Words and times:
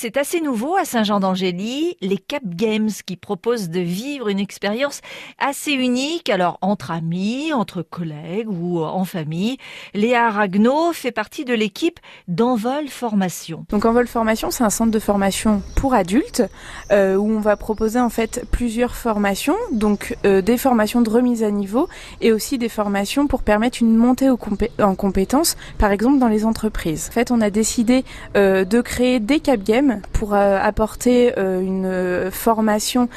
C'est 0.00 0.16
assez 0.16 0.40
nouveau 0.40 0.76
à 0.76 0.84
Saint-Jean-d'Angély, 0.84 1.96
les 2.00 2.18
Cap 2.18 2.44
Games 2.46 2.88
qui 3.04 3.16
proposent 3.16 3.68
de 3.68 3.80
vivre 3.80 4.28
une 4.28 4.38
expérience 4.38 5.00
assez 5.40 5.72
unique, 5.72 6.30
alors 6.30 6.56
entre 6.60 6.92
amis, 6.92 7.52
entre 7.52 7.82
collègues 7.82 8.48
ou 8.48 8.80
en 8.80 9.04
famille. 9.04 9.56
Léa 9.94 10.30
Ragnaud 10.30 10.92
fait 10.92 11.10
partie 11.10 11.44
de 11.44 11.52
l'équipe 11.52 11.98
d'Envol 12.28 12.86
Formation. 12.86 13.64
Donc 13.70 13.86
Envol 13.86 14.06
Formation, 14.06 14.52
c'est 14.52 14.62
un 14.62 14.70
centre 14.70 14.92
de 14.92 15.00
formation 15.00 15.62
pour 15.74 15.94
adultes 15.94 16.44
euh, 16.92 17.16
où 17.16 17.28
on 17.28 17.40
va 17.40 17.56
proposer 17.56 17.98
en 17.98 18.08
fait 18.08 18.46
plusieurs 18.52 18.94
formations, 18.94 19.56
donc 19.72 20.16
euh, 20.24 20.42
des 20.42 20.58
formations 20.58 21.00
de 21.00 21.10
remise 21.10 21.42
à 21.42 21.50
niveau 21.50 21.88
et 22.20 22.30
aussi 22.30 22.56
des 22.56 22.68
formations 22.68 23.26
pour 23.26 23.42
permettre 23.42 23.78
une 23.80 23.96
montée 23.96 24.30
en 24.30 24.94
compétences, 24.94 25.56
par 25.76 25.90
exemple 25.90 26.20
dans 26.20 26.28
les 26.28 26.44
entreprises. 26.44 27.08
En 27.10 27.14
fait, 27.14 27.32
on 27.32 27.40
a 27.40 27.50
décidé 27.50 28.04
euh, 28.36 28.64
de 28.64 28.80
créer 28.80 29.18
des 29.18 29.40
Cap 29.40 29.64
Games 29.64 29.87
pour 30.12 30.34
euh, 30.34 30.58
apporter 30.60 31.38
euh, 31.38 31.60
une 31.60 31.86
euh, 31.86 32.30
formation 32.30 33.08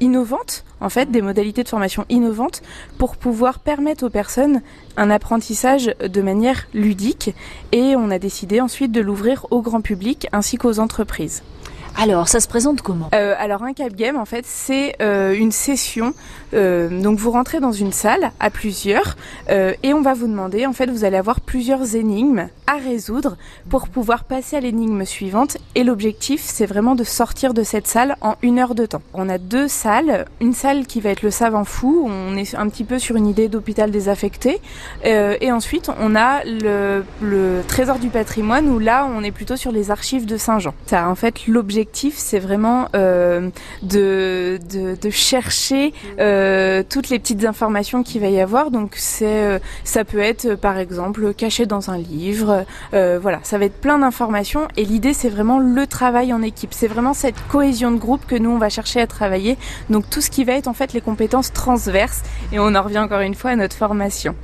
innovante 0.00 0.64
en 0.80 0.88
fait 0.88 1.10
des 1.10 1.22
modalités 1.22 1.62
de 1.62 1.68
formation 1.68 2.04
innovantes 2.08 2.62
pour 2.98 3.16
pouvoir 3.16 3.58
permettre 3.58 4.04
aux 4.04 4.10
personnes 4.10 4.62
un 4.96 5.10
apprentissage 5.10 5.94
de 6.00 6.22
manière 6.22 6.66
ludique 6.74 7.34
et 7.72 7.96
on 7.96 8.10
a 8.10 8.18
décidé 8.18 8.60
ensuite 8.60 8.92
de 8.92 9.00
l'ouvrir 9.00 9.46
au 9.50 9.62
grand 9.62 9.80
public 9.80 10.28
ainsi 10.32 10.56
qu'aux 10.56 10.78
entreprises. 10.78 11.42
Alors, 11.96 12.28
ça 12.28 12.40
se 12.40 12.48
présente 12.48 12.82
comment? 12.82 13.10
Euh, 13.14 13.34
Alors, 13.38 13.62
un 13.62 13.72
cap 13.72 13.94
game, 13.94 14.16
en 14.16 14.24
fait, 14.24 14.44
c'est 14.46 14.96
euh, 15.02 15.32
une 15.32 15.52
session. 15.52 16.14
Euh, 16.54 16.88
donc, 17.02 17.18
vous 17.18 17.30
rentrez 17.30 17.60
dans 17.60 17.72
une 17.72 17.92
salle 17.92 18.32
à 18.40 18.50
plusieurs 18.50 19.16
et 19.82 19.94
on 19.94 20.00
va 20.00 20.14
vous 20.14 20.28
demander, 20.28 20.66
en 20.66 20.72
fait, 20.72 20.88
vous 20.90 21.04
allez 21.04 21.16
avoir 21.16 21.40
plusieurs 21.40 21.96
énigmes 21.96 22.48
à 22.66 22.74
résoudre 22.74 23.36
pour 23.68 23.88
pouvoir 23.88 24.24
passer 24.24 24.56
à 24.56 24.60
l'énigme 24.60 25.04
suivante. 25.04 25.56
Et 25.74 25.82
l'objectif, 25.82 26.40
c'est 26.44 26.66
vraiment 26.66 26.94
de 26.94 27.02
sortir 27.02 27.52
de 27.52 27.62
cette 27.64 27.86
salle 27.86 28.16
en 28.20 28.36
une 28.42 28.58
heure 28.60 28.74
de 28.74 28.86
temps. 28.86 29.02
On 29.12 29.28
a 29.28 29.38
deux 29.38 29.66
salles. 29.66 30.26
Une 30.40 30.52
salle 30.52 30.86
qui 30.86 31.00
va 31.00 31.10
être 31.10 31.22
le 31.22 31.30
savant 31.30 31.64
fou. 31.64 32.08
On 32.08 32.36
est 32.36 32.54
un 32.54 32.68
petit 32.68 32.84
peu 32.84 32.98
sur 32.98 33.16
une 33.16 33.26
idée 33.26 33.48
d'hôpital 33.48 33.90
désaffecté. 33.90 34.60
et 35.04 35.52
ensuite, 35.52 35.90
on 36.00 36.14
a 36.14 36.44
le, 36.44 37.02
trésor 37.66 37.98
du 37.98 38.08
patrimoine 38.08 38.68
où 38.68 38.78
là, 38.78 39.08
on 39.12 39.24
est 39.24 39.32
plutôt 39.32 39.56
sur 39.56 39.72
les 39.72 39.90
archives 39.90 40.26
de 40.26 40.36
Saint-Jean. 40.36 40.74
Ça, 40.86 41.08
en 41.08 41.14
fait, 41.16 41.46
l'objectif 41.48 41.79
c'est 41.92 42.38
vraiment 42.38 42.88
euh, 42.94 43.50
de, 43.82 44.58
de, 44.70 45.10
chercher 45.10 45.92
euh, 46.18 46.82
toutes 46.88 47.08
les 47.10 47.18
petites 47.18 47.44
informations 47.44 48.02
qu'il 48.02 48.20
va 48.20 48.28
y 48.28 48.40
avoir. 48.40 48.70
Donc 48.70 48.92
c'est, 48.96 49.26
euh, 49.26 49.58
ça 49.84 50.04
peut 50.04 50.18
être 50.18 50.54
par 50.54 50.78
exemple 50.78 51.34
caché 51.34 51.66
dans 51.66 51.90
un 51.90 51.98
livre. 51.98 52.64
voilà, 52.92 53.40
ça 53.42 53.58
va 53.58 53.64
être 53.66 53.80
plein 53.80 53.98
d'informations. 53.98 54.68
Et 54.76 54.84
l'idée, 54.84 55.14
c'est 55.14 55.28
vraiment 55.28 55.58
le 55.58 55.86
travail 55.86 56.32
en 56.32 56.42
équipe. 56.42 56.72
C'est 56.72 56.88
vraiment 56.88 57.14
cette 57.14 57.40
cohésion 57.48 57.90
de 57.90 57.98
groupe 57.98 58.26
que 58.26 58.36
nous 58.36 58.50
on 58.50 58.58
va 58.58 58.68
chercher 58.68 59.00
à 59.00 59.06
travailler. 59.06 59.56
Donc 59.88 60.08
tout 60.10 60.20
ce 60.20 60.30
qui 60.30 60.44
va 60.44 60.54
être 60.54 60.68
en 60.68 60.74
fait 60.74 60.92
les 60.92 61.00
compétences 61.00 61.52
transverses. 61.52 62.22
Et 62.52 62.58
on 62.58 62.74
en 62.74 62.82
revient 62.82 62.98
encore 62.98 63.20
une 63.20 63.34
fois 63.34 63.50
à 63.50 63.56
notre 63.56 63.76
formation. 63.76 64.34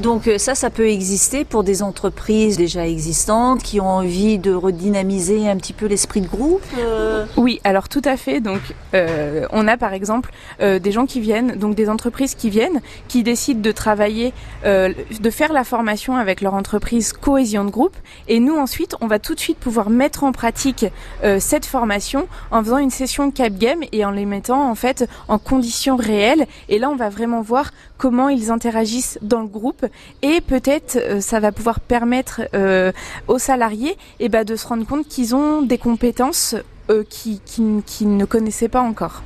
Donc 0.00 0.28
euh, 0.28 0.38
ça, 0.38 0.54
ça 0.54 0.70
peut 0.70 0.88
exister 0.88 1.44
pour 1.44 1.62
des 1.62 1.82
entreprises 1.82 2.56
déjà 2.56 2.86
existantes 2.86 3.62
qui 3.62 3.80
ont 3.80 3.88
envie 3.88 4.38
de 4.38 4.52
redynamiser 4.52 5.48
un 5.48 5.56
petit 5.56 5.74
peu 5.74 5.86
l'esprit 5.86 6.22
de 6.22 6.26
groupe. 6.26 6.62
Euh 6.78 7.26
oui, 7.36 7.60
alors 7.64 7.88
tout 7.88 8.00
à 8.04 8.16
fait. 8.16 8.40
Donc 8.40 8.60
euh, 8.94 9.46
on 9.50 9.68
a 9.68 9.76
par 9.76 9.92
exemple 9.92 10.30
des 10.60 10.92
gens 10.92 11.06
qui 11.06 11.20
viennent, 11.20 11.56
donc 11.56 11.74
des 11.74 11.88
entreprises 11.88 12.34
qui 12.34 12.50
viennent, 12.50 12.80
qui 13.08 13.22
décident 13.22 13.60
de 13.60 13.72
travailler, 13.72 14.32
de 14.64 15.30
faire 15.30 15.52
la 15.52 15.64
formation 15.64 16.16
avec 16.16 16.40
leur 16.40 16.54
entreprise 16.54 17.12
cohésion 17.12 17.64
de 17.64 17.70
groupe, 17.70 17.96
et 18.28 18.40
nous 18.40 18.56
ensuite, 18.56 18.94
on 19.00 19.06
va 19.06 19.18
tout 19.18 19.34
de 19.34 19.40
suite 19.40 19.58
pouvoir 19.58 19.90
mettre 19.90 20.24
en 20.24 20.32
pratique 20.32 20.86
cette 21.38 21.66
formation 21.66 22.26
en 22.50 22.62
faisant 22.62 22.78
une 22.78 22.90
session 22.90 23.30
cap 23.30 23.54
game 23.54 23.80
et 23.92 24.04
en 24.04 24.10
les 24.10 24.26
mettant 24.26 24.70
en 24.70 24.74
fait 24.74 25.08
en 25.28 25.38
conditions 25.38 25.96
réelles. 25.96 26.46
Et 26.68 26.78
là, 26.78 26.90
on 26.90 26.96
va 26.96 27.08
vraiment 27.08 27.40
voir 27.40 27.70
comment 27.96 28.28
ils 28.28 28.50
interagissent 28.50 29.18
dans 29.22 29.40
le 29.40 29.48
groupe 29.48 29.86
et 30.22 30.40
peut-être 30.40 30.96
euh, 30.96 31.20
ça 31.20 31.40
va 31.40 31.52
pouvoir 31.52 31.80
permettre 31.80 32.42
euh, 32.54 32.92
aux 33.28 33.38
salariés 33.38 33.96
eh 34.18 34.28
ben, 34.28 34.44
de 34.44 34.56
se 34.56 34.66
rendre 34.66 34.86
compte 34.86 35.06
qu'ils 35.06 35.34
ont 35.34 35.62
des 35.62 35.78
compétences 35.78 36.54
euh, 36.90 37.04
qu'ils 37.08 37.40
qui, 37.40 38.06
ne 38.06 38.24
connaissaient 38.24 38.68
pas 38.68 38.80
encore. 38.80 39.22